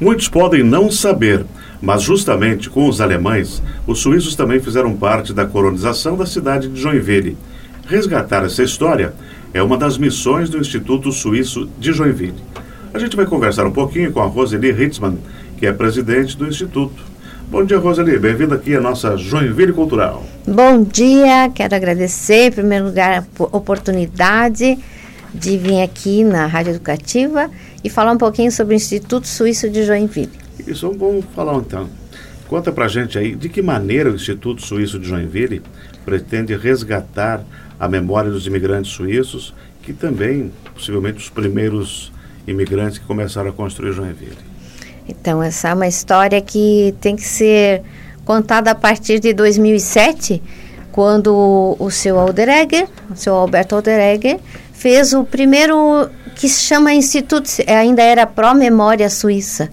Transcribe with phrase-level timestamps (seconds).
[0.00, 1.44] Muitos podem não saber,
[1.82, 6.80] mas justamente com os alemães, os suíços também fizeram parte da colonização da cidade de
[6.80, 7.36] Joinville.
[7.88, 9.12] Resgatar essa história
[9.52, 12.42] é uma das missões do Instituto Suíço de Joinville.
[12.94, 15.18] A gente vai conversar um pouquinho com a Roseli Hitzmann,
[15.56, 17.02] que é presidente do Instituto.
[17.50, 18.18] Bom dia, Roseli.
[18.18, 20.24] Bem-vinda aqui à nossa Joinville Cultural.
[20.46, 21.50] Bom dia.
[21.52, 24.78] Quero agradecer, em primeiro lugar, a oportunidade
[25.34, 27.50] de vir aqui na Rádio Educativa
[27.82, 30.32] e falar um pouquinho sobre o Instituto Suíço de Joinville.
[30.66, 31.88] Isso, vamos falar então.
[32.48, 35.62] Conta pra gente aí de que maneira o Instituto Suíço de Joinville
[36.04, 37.44] pretende resgatar
[37.78, 42.12] a memória dos imigrantes suíços, que também, possivelmente, os primeiros
[42.46, 44.38] imigrantes que começaram a construir Joinville.
[45.06, 47.82] Então, essa é uma história que tem que ser
[48.24, 50.42] contada a partir de 2007,
[50.98, 54.40] quando o seu Alderegger, o seu Alberto Alderegger,
[54.72, 59.70] fez o primeiro que se chama Instituto, ainda era Pró Memória Suíça.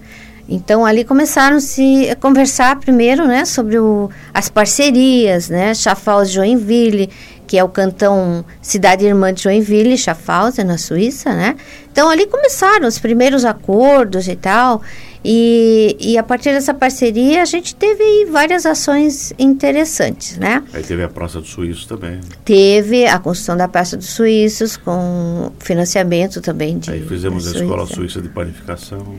[0.48, 7.10] Então ali começaram -se a conversar primeiro, né, sobre o, as parcerias, né, Schaffhausen Joinville,
[7.46, 11.56] que é o cantão Cidade Irmã de Joinville, Schaffhausen na Suíça, né?
[11.90, 14.82] Então ali começaram os primeiros acordos e tal.
[15.24, 20.62] E, e a partir dessa parceria a gente teve várias ações interessantes, né?
[20.72, 22.20] Aí teve a Praça dos Suíços também.
[22.44, 26.90] Teve a construção da Praça dos Suíços com financiamento também de.
[26.90, 29.16] Aí fizemos a Escola Suíça de Panificação.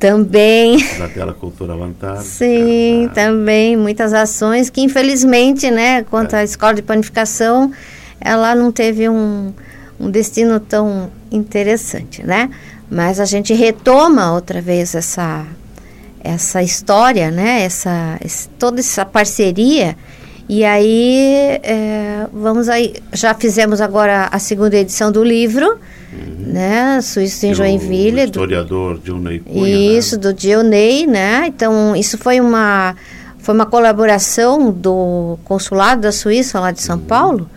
[0.00, 0.78] Também.
[0.98, 2.22] Da tela Cultura Lantar.
[2.22, 3.76] Sim, também.
[3.76, 6.38] Muitas ações que, infelizmente, né, quanto é.
[6.38, 7.70] à escola de panificação,
[8.18, 9.52] ela não teve um,
[10.00, 12.48] um destino tão interessante, né?
[12.90, 15.46] Mas a gente retoma outra vez essa
[16.22, 17.62] essa história, né?
[17.62, 19.96] Essa, esse, toda essa parceria
[20.52, 25.78] e aí é, vamos aí já fizemos agora a segunda edição do livro,
[26.12, 26.52] uhum.
[26.52, 27.00] né?
[27.00, 28.22] Suíço em Joinville.
[28.22, 29.62] Do historiador do, Dionei Cunha.
[29.62, 29.70] Né?
[29.70, 30.22] Isso né?
[30.22, 31.44] do Dionei, né?
[31.46, 32.96] Então isso foi uma
[33.38, 37.04] foi uma colaboração do consulado da Suíça lá de São uhum.
[37.04, 37.50] Paulo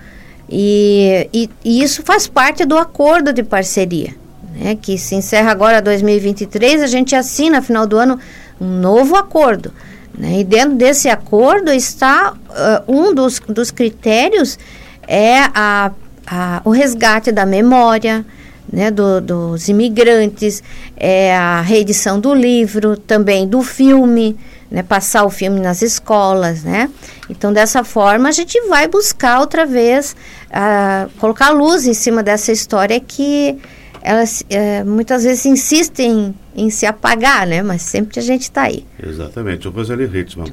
[0.48, 4.14] e, e, e isso faz parte do acordo de parceria
[4.54, 8.20] né, que se encerra agora 2023, a gente assina, no final do ano,
[8.62, 9.74] um novo acordo.
[10.18, 14.60] Né, e dentro desse acordo está uh, um dos, dos critérios
[15.08, 15.92] é a,
[16.28, 18.24] a, o resgate da memória
[18.72, 20.64] né, do, dos imigrantes,
[20.96, 24.38] é a reedição do livro, também do filme,
[24.72, 26.90] né, passar o filme nas escolas, né?
[27.30, 30.16] Então, dessa forma, a gente vai buscar outra vez
[30.50, 33.60] uh, colocar luz em cima dessa história que
[34.04, 37.64] elas é, muitas vezes insistem em se apagar, né?
[37.64, 38.86] Mas sempre a gente está aí.
[39.02, 39.68] Exatamente.
[39.68, 40.52] O Roseli Hitzmann,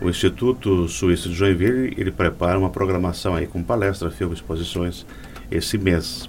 [0.00, 5.06] o Instituto Suíço de Joinville, ele prepara uma programação aí com palestra, filmes, exposições
[5.50, 6.28] esse mês.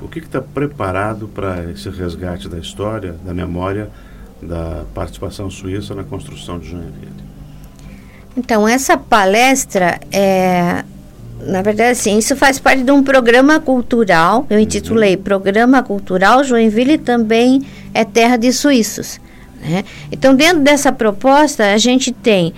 [0.00, 3.90] O que está preparado para esse resgate da história, da memória,
[4.40, 7.28] da participação suíça na construção de Joinville?
[8.36, 10.84] Então, essa palestra é
[11.46, 14.46] na verdade, assim, isso faz parte de um programa cultural.
[14.50, 15.22] Eu intitulei uhum.
[15.22, 17.62] Programa Cultural Joinville também
[17.94, 19.20] é terra de suíços.
[19.60, 19.84] Né?
[20.10, 22.52] Então, dentro dessa proposta, a gente tem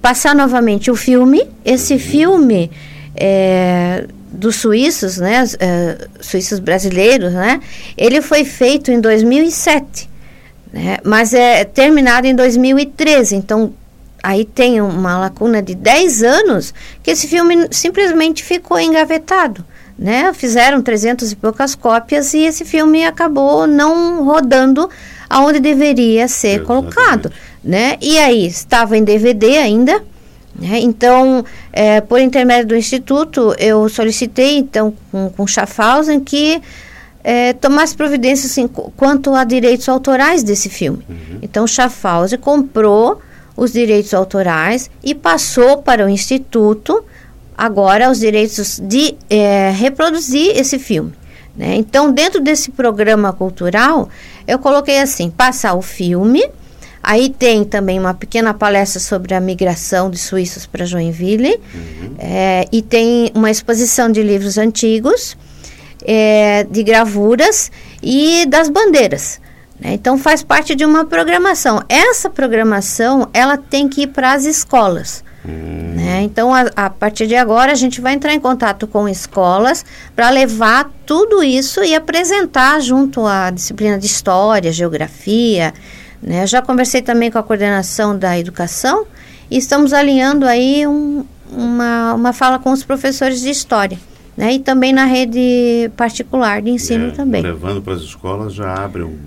[0.00, 1.46] passar novamente o filme.
[1.64, 1.98] Esse uhum.
[2.00, 2.70] filme
[3.14, 7.60] é, dos suíços, né, uh, suíços brasileiros, né,
[7.96, 10.10] ele foi feito em 2007,
[10.72, 13.36] né, mas é terminado em 2013.
[13.36, 13.72] Então,
[14.24, 19.62] aí tem uma lacuna de 10 anos que esse filme simplesmente ficou engavetado.
[19.96, 20.32] Né?
[20.32, 24.88] Fizeram 300 e poucas cópias e esse filme acabou não rodando
[25.28, 26.66] aonde deveria ser Exatamente.
[26.66, 27.32] colocado.
[27.62, 27.96] Né?
[28.00, 30.02] E aí, estava em DVD ainda,
[30.58, 30.78] né?
[30.80, 36.60] Então, é, por intermédio do Instituto, eu solicitei, então, com, com Schaffhausen, que
[37.22, 41.04] é, tomasse providências assim, quanto a direitos autorais desse filme.
[41.08, 41.38] Uhum.
[41.42, 43.20] Então, Schaffhausen comprou
[43.56, 47.04] os direitos autorais e passou para o Instituto
[47.56, 51.12] agora os direitos de é, reproduzir esse filme.
[51.56, 51.76] Né?
[51.76, 54.08] Então, dentro desse programa cultural,
[54.46, 56.44] eu coloquei assim: passar o filme.
[57.06, 61.60] Aí tem também uma pequena palestra sobre a migração de suíços para Joinville.
[61.74, 62.14] Uhum.
[62.18, 65.36] É, e tem uma exposição de livros antigos,
[66.02, 67.70] é, de gravuras
[68.02, 69.38] e das bandeiras.
[69.78, 69.94] Né?
[69.94, 71.82] Então faz parte de uma programação.
[71.88, 75.24] Essa programação ela tem que ir para as escolas.
[75.46, 75.94] Hum.
[75.96, 76.22] Né?
[76.22, 79.84] Então a, a, partir de agora a gente vai entrar em contato com escolas
[80.16, 85.74] para levar tudo isso e apresentar junto à disciplina de história, geografia.
[86.22, 86.46] Né?
[86.46, 89.06] Já conversei também com a coordenação da educação
[89.50, 93.98] e estamos alinhando aí um, uma, uma fala com os professores de história.
[94.36, 94.54] Né?
[94.54, 97.42] E também na rede particular de ensino é, também.
[97.42, 99.18] Levando para as escolas já abre um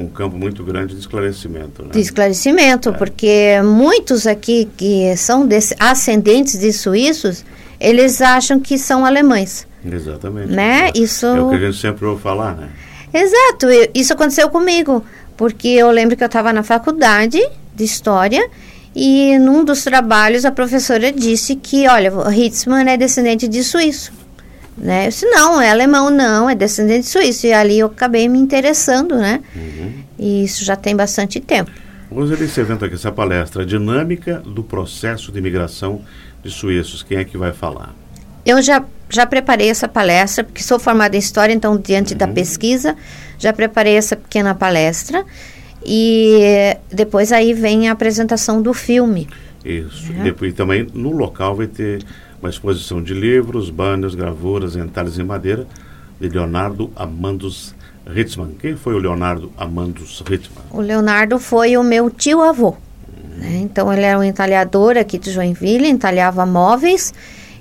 [0.00, 1.82] um campo muito grande de esclarecimento.
[1.82, 1.90] Né?
[1.92, 2.92] De esclarecimento, é.
[2.92, 5.48] porque muitos aqui que são
[5.78, 7.44] ascendentes de suíços,
[7.78, 9.66] eles acham que são alemães.
[9.84, 10.52] Exatamente.
[10.52, 10.90] Né?
[10.94, 11.26] É, isso...
[11.26, 12.68] é o que a gente sempre ouve falar, né?
[13.12, 15.04] Exato, isso aconteceu comigo,
[15.36, 17.40] porque eu lembro que eu estava na faculdade
[17.74, 18.48] de História
[18.94, 24.12] e num dos trabalhos a professora disse que, olha, Hitzmann é descendente de suíço.
[24.80, 25.04] Né?
[25.04, 27.46] Eu disse, não, é alemão, não, é descendente de suíço.
[27.46, 29.40] E ali eu acabei me interessando, né?
[29.54, 29.92] Uhum.
[30.18, 31.70] E isso já tem bastante tempo.
[32.10, 36.00] Vamos ver esse evento aqui, essa palestra, Dinâmica do Processo de Imigração
[36.42, 37.02] de Suíços.
[37.02, 37.94] Quem é que vai falar?
[38.44, 42.18] Eu já, já preparei essa palestra, porque sou formada em História, então, diante uhum.
[42.18, 42.96] da pesquisa,
[43.38, 45.24] já preparei essa pequena palestra.
[45.84, 49.28] E depois aí vem a apresentação do filme.
[49.64, 50.12] Isso.
[50.12, 50.24] Né?
[50.24, 52.02] Depois também no local vai ter
[52.40, 55.66] uma exposição de livros, banners, gravuras, entalhes em madeira
[56.18, 57.74] de Leonardo Amandos
[58.06, 58.54] Ritzmann.
[58.60, 60.64] Quem foi o Leonardo Amandos Ritzmann?
[60.70, 62.76] O Leonardo foi o meu tio-avô.
[63.36, 63.60] Né?
[63.62, 67.12] Então ele era um entalhador aqui de Joinville, entalhava móveis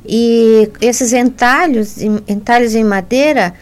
[0.05, 1.97] e esses entalhos,
[2.27, 3.53] entalhes em madeira,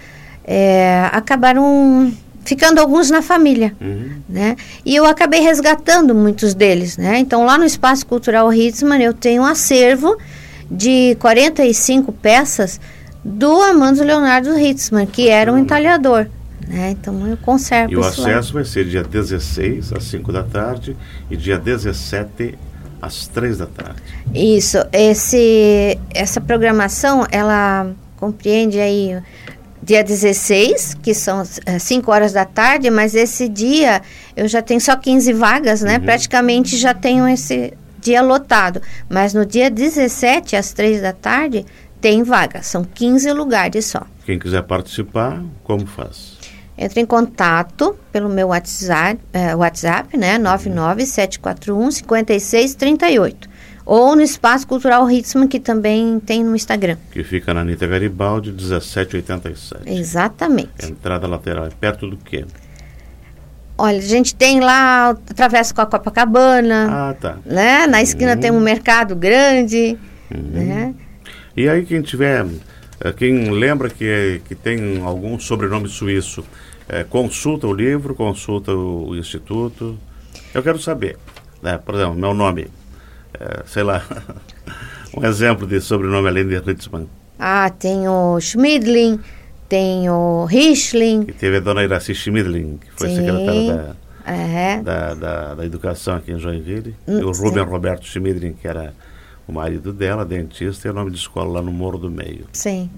[0.44, 2.14] é, acabaram
[2.46, 4.22] ficando alguns na família, uhum.
[4.30, 4.56] né?
[4.86, 7.20] E eu acabei resgatando muitos deles, né?
[7.20, 10.16] Então lá no Espaço Cultural Hitzmann eu tenho um acervo
[10.70, 12.80] de 45 peças
[13.24, 16.28] do Amando Leonardo Hitzmann, que era um entalhador.
[16.68, 16.92] Né?
[16.92, 18.54] Então eu conservo E o acesso lá.
[18.54, 20.96] vai ser dia 16 às 5 da tarde
[21.30, 22.58] e dia 17
[23.02, 24.02] às 3 da tarde.
[24.34, 29.18] Isso, esse, essa programação ela compreende aí
[29.82, 34.02] dia 16, que são 5 é, horas da tarde, mas esse dia
[34.36, 35.98] eu já tenho só 15 vagas, né?
[35.98, 36.04] Uhum.
[36.04, 38.82] Praticamente já tenho esse dia lotado.
[39.10, 41.66] Mas no dia 17, às 3 da tarde,
[42.00, 42.62] tem vaga.
[42.62, 44.04] São 15 lugares só.
[44.26, 46.38] Quem quiser participar, como faz?
[46.78, 50.38] Entre em contato pelo meu WhatsApp, é, WhatsApp né?
[50.38, 53.58] 99741 5638
[53.88, 56.98] ou no Espaço Cultural Hitzman, que também tem no Instagram.
[57.10, 59.90] Que fica na Anitta Garibaldi, 1787.
[59.90, 60.86] Exatamente.
[60.86, 62.46] Entrada lateral é perto do quê?
[63.78, 66.88] Olha, a gente tem lá, atravessa com a Copacabana.
[66.90, 67.38] Ah, tá.
[67.46, 67.86] Né?
[67.88, 68.40] Na esquina uhum.
[68.40, 69.98] tem um mercado grande.
[70.34, 70.42] Uhum.
[70.52, 70.96] Né?
[71.56, 72.46] E aí quem tiver,
[73.00, 76.44] eh, quem lembra que, que tem algum sobrenome suíço,
[76.90, 79.98] é, consulta o livro, consulta o, o instituto.
[80.54, 81.18] Eu quero saber,
[81.62, 81.78] né?
[81.78, 82.68] por exemplo, meu nome
[83.40, 84.04] é, sei lá,
[85.16, 87.08] um exemplo de sobrenome além de Ritzmann.
[87.40, 89.20] Ah, tem o Schmidlin,
[89.68, 91.26] tem o Rischling.
[91.28, 93.16] E teve a dona Iraci Schmidlin, que foi Sim.
[93.16, 94.82] secretária da, é.
[94.82, 96.96] da, da, da, Educação aqui em Joinville.
[97.08, 98.94] Hum, e o Rubem Roberto Schmidlin, que era
[99.48, 102.46] o marido dela, dentista, e o nome de escola lá no Morro do Meio.
[102.54, 102.90] Sim.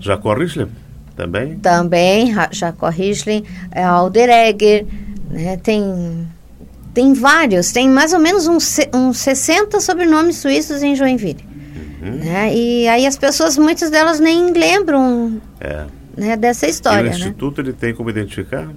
[0.00, 0.70] Jacó Rischling,
[1.16, 1.58] também?
[1.58, 4.86] Também, Jacó Rischling, é Alderegger,
[5.30, 6.28] né, tem
[6.94, 11.46] tem vários, tem mais ou menos uns, uns 60 sobrenomes suíços em Joinville.
[12.02, 12.10] Uhum.
[12.10, 12.52] Né?
[12.52, 15.84] E aí as pessoas, muitas delas nem lembram é.
[16.18, 17.06] Né, dessa história.
[17.06, 17.16] E o né?
[17.16, 18.68] Instituto ele tem como identificar?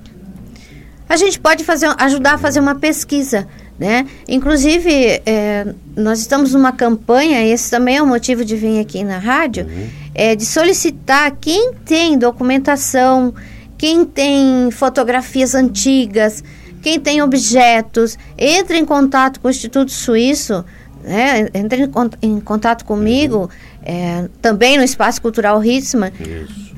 [1.09, 3.47] A gente pode fazer, ajudar a fazer uma pesquisa.
[3.77, 4.05] Né?
[4.27, 9.17] Inclusive, é, nós estamos numa campanha, esse também é o motivo de vir aqui na
[9.17, 9.89] rádio, uhum.
[10.13, 13.33] é de solicitar quem tem documentação,
[13.79, 16.43] quem tem fotografias antigas,
[16.83, 20.63] quem tem objetos, entre em contato com o Instituto Suíço,
[21.03, 21.89] né, entre
[22.21, 23.49] em, contato comigo,
[23.83, 26.11] é, também no Espaço Cultural Hitzmann,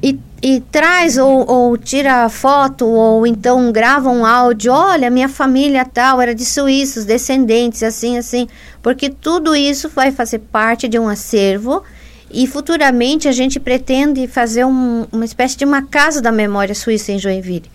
[0.03, 5.86] e, e, traz ou, ou, tira foto, ou então grava um áudio, olha, minha família
[5.86, 8.50] tal era de suíços, descendentes, assim, assim,
[8.81, 11.81] porque tudo isso vai fazer parte de um acervo
[12.29, 17.13] e futuramente a gente pretende fazer um, uma espécie de uma casa da memória suíça
[17.13, 17.72] em Joinville.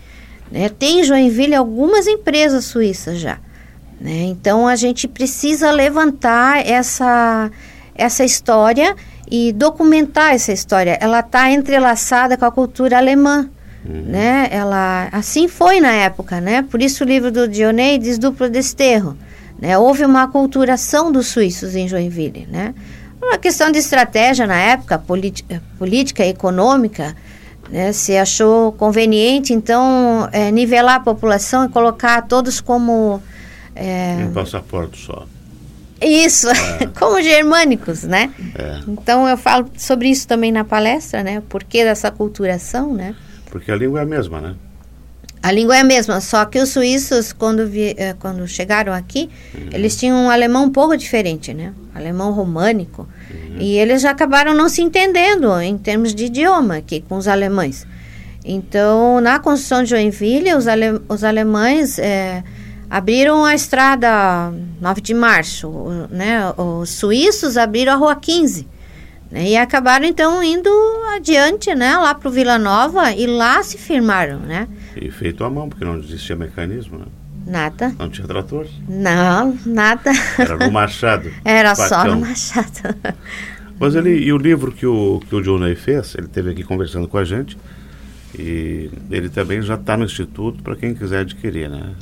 [0.51, 0.69] Né?
[0.69, 3.39] Tem em Joinville algumas empresas suíças já.
[3.99, 4.25] Né?
[4.25, 7.49] Então a gente precisa levantar essa,
[7.95, 8.95] essa história
[9.29, 10.97] e documentar essa história.
[10.99, 13.49] Ela está entrelaçada com a cultura alemã.
[13.85, 14.03] Uhum.
[14.03, 14.47] Né?
[14.51, 16.63] Ela, assim foi na época, né?
[16.69, 19.17] Por isso o livro do Dionei diz duplo desterro.
[19.59, 19.77] Né?
[19.77, 22.73] Houve uma aculturação dos suíços em Joinville, né?
[23.21, 24.97] Uma questão de estratégia na época,
[25.77, 27.15] política, econômica,
[27.69, 33.21] né, se achou conveniente, então, é, nivelar a população e colocar todos como.
[33.75, 35.25] É, um passaporte só.
[36.01, 36.87] Isso, é.
[36.97, 38.31] como germânicos, né?
[38.55, 38.79] É.
[38.87, 41.39] Então eu falo sobre isso também na palestra, né?
[41.39, 43.15] O porquê dessa culturação, né?
[43.51, 44.55] Porque a língua é a mesma, né?
[45.41, 49.29] A língua é a mesma, só que os suíços, quando, vi, eh, quando chegaram aqui,
[49.55, 49.69] uhum.
[49.71, 51.73] eles tinham um alemão um pouco diferente, né?
[51.95, 53.07] Alemão românico.
[53.31, 53.55] Uhum.
[53.57, 57.87] E eles já acabaram não se entendendo em termos de idioma aqui com os alemães.
[58.43, 62.43] Então, na construção de Joinville, os, ale, os alemães é,
[62.89, 65.69] abriram a estrada 9 de março,
[66.09, 66.53] né?
[66.57, 68.67] Os suíços abriram a Rua 15.
[69.31, 69.49] Né?
[69.49, 70.69] E acabaram, então, indo
[71.15, 71.95] adiante, né?
[71.97, 74.67] Lá para o Vila Nova e lá se firmaram, né?
[74.95, 77.05] E feito à mão, porque não existia mecanismo, né?
[77.45, 77.93] Nada.
[77.97, 78.67] Não tinha trator?
[78.87, 80.11] Não, nada.
[80.37, 81.31] Era no machado.
[81.45, 82.95] Era só no machado.
[83.79, 87.07] Mas ele, e o livro que o, que o Johnny fez, ele esteve aqui conversando
[87.07, 87.57] com a gente,
[88.37, 91.93] e ele também já está no Instituto para quem quiser adquirir, né?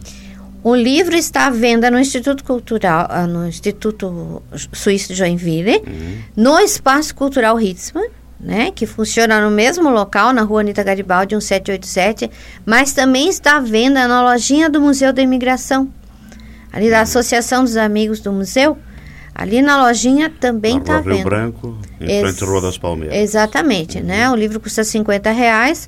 [0.63, 4.41] O livro está à venda no Instituto Cultural, ah, no Instituto
[4.73, 6.17] Suíço de Joinville, uhum.
[6.35, 8.09] no Espaço Cultural Hitzmann,
[8.39, 12.29] né, que funciona no mesmo local, na rua Anita Garibaldi, 1787,
[12.65, 15.89] mas também está à venda na lojinha do Museu da Imigração,
[16.71, 18.77] ali da Associação dos Amigos do Museu.
[19.33, 21.23] Ali na lojinha também está vendo.
[21.23, 23.15] Branco, em Ex frente à Rua das Palmeiras.
[23.15, 24.25] Exatamente, né?
[24.25, 24.31] uhum.
[24.31, 24.31] né?
[24.31, 25.87] O livro custa 50 reais.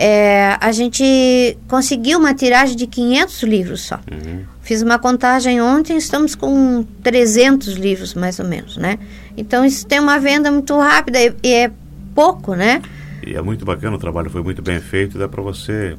[0.00, 3.96] É, a gente conseguiu uma tiragem de 500 livros só.
[4.08, 4.44] Uhum.
[4.62, 8.96] Fiz uma contagem ontem, estamos com 300 livros mais ou menos, né?
[9.36, 11.72] Então isso tem uma venda muito rápida e, e é
[12.14, 12.80] pouco, né?
[13.26, 15.96] E é muito bacana, o trabalho foi muito bem feito dá para você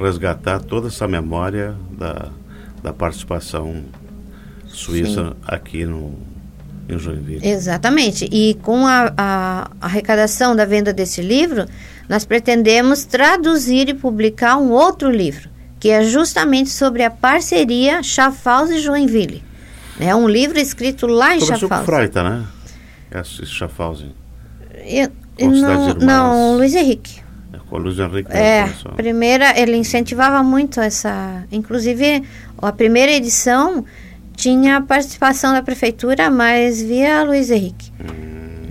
[0.00, 2.30] resgatar toda essa memória da,
[2.82, 3.84] da participação
[4.66, 5.34] suíça Sim.
[5.46, 6.14] aqui no,
[6.88, 7.46] em Joinville.
[7.46, 8.26] Exatamente.
[8.32, 11.66] E com a, a, arrecadação da venda desse livro,
[12.08, 15.48] nós pretendemos traduzir e publicar um outro livro,
[15.80, 19.42] que é justamente sobre a parceria Schaffhausen e Joinville.
[19.98, 21.86] É um livro escrito lá em Começou Schaffhausen.
[21.86, 22.44] com Freita, né?
[23.10, 24.12] Esse Schaffhausen.
[24.84, 27.20] Eu, não, não, Luiz Henrique.
[27.52, 28.32] É, com Luiz Henrique.
[28.32, 31.44] É, primeira, ele incentivava muito essa...
[31.50, 32.22] Inclusive,
[32.58, 33.84] a primeira edição
[34.34, 37.92] tinha participação da prefeitura, mas via Luiz Henrique.
[38.00, 38.23] Hum.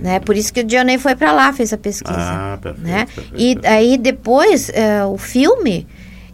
[0.04, 0.20] Né?
[0.20, 2.14] Por isso que o Dionei foi para lá, fez a pesquisa.
[2.14, 3.06] Ah, perfeito, né?
[3.06, 5.86] perfeito, e aí depois, é, o filme,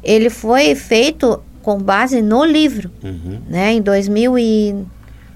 [0.02, 3.40] ele foi feito com base no livro, uhum.
[3.48, 3.74] né?
[3.74, 4.74] Em 2000 e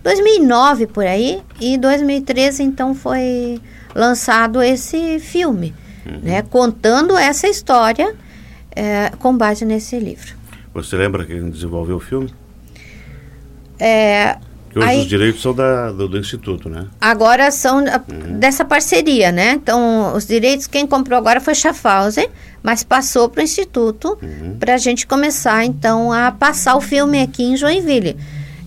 [0.02, 3.60] 2009 por aí e 2013 então foi
[3.94, 5.72] lançado esse filme,
[6.04, 6.18] uhum.
[6.20, 6.42] né?
[6.42, 8.16] Contando essa história
[8.74, 10.34] é, com base nesse livro.
[10.74, 12.34] Você lembra quem desenvolveu o filme?
[13.78, 14.38] É,
[14.74, 16.86] que hoje aí, os direitos são da, do, do, Instituto, né?
[17.00, 18.40] Agora são uhum.
[18.40, 19.52] dessa parceria, né?
[19.52, 22.28] Então, os direitos, quem comprou agora foi Schaffhausen,
[22.60, 24.56] mas passou para o Instituto uhum.
[24.58, 28.16] para a gente começar, então, a passar o filme aqui em Joinville.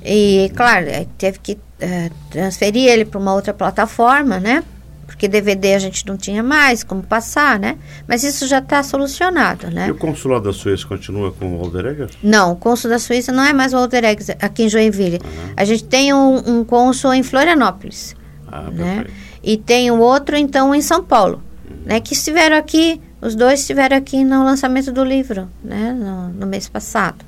[0.02, 0.86] E, claro,
[1.18, 4.64] teve que uh, transferir ele para uma outra plataforma, né?
[5.08, 7.78] Porque DVD a gente não tinha mais como passar, né?
[8.06, 9.88] Mas isso já está solucionado, né?
[9.88, 12.10] E o consulado da Suíça continua com o Walderegger?
[12.22, 15.20] Não, o cônsul da Suíça não é mais o Walderegger aqui em Joinville.
[15.24, 15.54] Uhum.
[15.56, 18.16] A gente tem um, um cônsul em Florianópolis,
[18.52, 18.96] ah, né?
[18.96, 19.28] Perfeito.
[19.42, 21.78] E tem o outro, então, em São Paulo, uhum.
[21.86, 22.02] né?
[22.02, 25.94] Que estiveram aqui, os dois estiveram aqui no lançamento do livro, né?
[25.94, 27.24] No, no mês passado.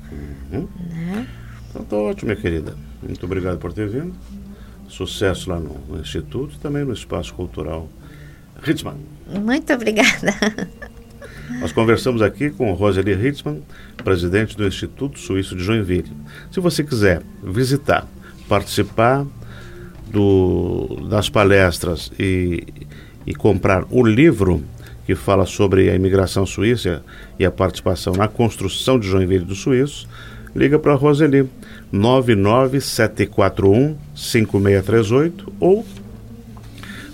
[0.52, 0.68] Uhum.
[0.90, 1.26] Né?
[1.70, 2.76] Então, tá ótimo, minha querida.
[3.02, 4.12] Muito obrigado por ter vindo.
[4.90, 7.88] Sucesso lá no, no Instituto e também no Espaço Cultural
[8.66, 8.96] Hitzmann.
[9.26, 10.34] Muito obrigada.
[11.60, 13.62] Nós conversamos aqui com Roseli Hitzmann,
[14.04, 16.10] presidente do Instituto Suíço de Joinville.
[16.50, 18.06] Se você quiser visitar,
[18.48, 19.26] participar
[20.08, 22.66] do, das palestras e,
[23.26, 24.62] e comprar o livro
[25.06, 27.02] que fala sobre a imigração suíça
[27.38, 30.06] e a participação na construção de Joinville dos Suíços,
[30.54, 31.48] liga para a Roseli
[31.92, 35.84] 99741 5638 ou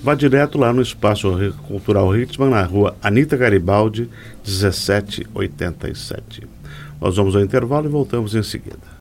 [0.02, 1.31] vá direto lá no Espaço
[1.66, 4.09] Cultural Ritzmann, na rua Anita Garibaldi,
[4.47, 6.47] 1787.
[7.00, 8.95] Nós vamos ao intervalo e voltamos em seguida.